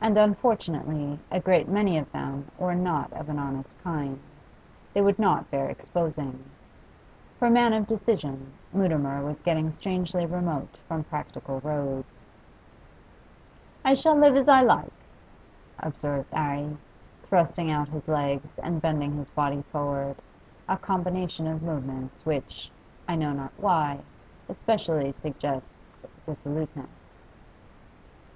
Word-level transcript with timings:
And 0.00 0.16
unfortunately 0.16 1.18
a 1.28 1.40
great 1.40 1.66
many 1.66 1.98
of 1.98 2.12
them 2.12 2.52
were 2.56 2.76
not 2.76 3.12
of 3.12 3.28
an 3.28 3.40
honest 3.40 3.76
kind; 3.82 4.20
they 4.94 5.00
would 5.00 5.18
not 5.18 5.50
bear 5.50 5.68
exposing. 5.68 6.44
For 7.36 7.48
a 7.48 7.50
man 7.50 7.72
of 7.72 7.88
decision, 7.88 8.52
Mutimer 8.72 9.24
was 9.24 9.42
getting 9.42 9.72
strangely 9.72 10.24
remote 10.24 10.76
from 10.86 11.02
practical 11.02 11.58
roads. 11.62 12.30
'I 13.84 13.94
shall 13.94 14.14
live 14.14 14.36
as 14.36 14.48
I 14.48 14.60
like,' 14.62 14.92
observed 15.80 16.28
'Arry, 16.32 16.76
thrusting 17.24 17.72
out 17.72 17.88
his 17.88 18.06
legs 18.06 18.56
and 18.62 18.80
bending 18.80 19.14
his 19.14 19.30
body 19.30 19.62
forward, 19.72 20.22
a 20.68 20.76
combination 20.76 21.48
of 21.48 21.60
movements 21.60 22.24
which, 22.24 22.70
I 23.08 23.16
know 23.16 23.32
not 23.32 23.52
why, 23.58 24.02
especially 24.48 25.10
suggests 25.10 26.04
dissoluteness. 26.24 27.20